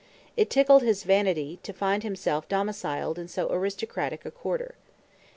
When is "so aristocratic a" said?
3.27-4.31